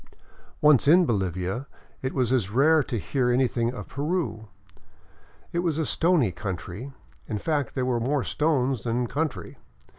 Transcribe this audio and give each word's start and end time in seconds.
Once 0.61 0.87
in 0.87 1.05
Bolivia 1.05 1.67
it 2.01 2.15
was 2.15 2.33
as 2.33 2.49
rare 2.49 2.81
to 2.81 2.97
hear 2.97 3.29
anything 3.29 3.71
of 3.71 3.87
Peru. 3.87 4.47
It 5.53 5.59
was 5.59 5.77
a 5.77 5.85
stony 5.85 6.31
country, 6.31 6.91
in 7.27 7.37
fact 7.37 7.75
there 7.75 7.85
were 7.85 7.99
more 7.99 8.23
stones 8.23 8.81
than 8.81 9.05
country. 9.05 9.57